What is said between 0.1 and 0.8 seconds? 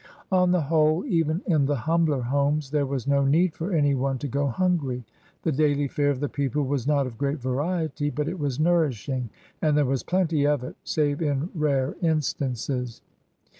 On the